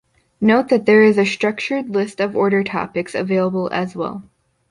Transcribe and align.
Note 0.41 0.69
that 0.69 0.87
there 0.87 1.03
is 1.03 1.19
a 1.19 1.25
structured 1.27 1.91
list 1.91 2.19
of 2.19 2.35
order 2.35 2.63
topics 2.63 3.13
available 3.13 3.69
as 3.71 3.95
well. 3.95 4.23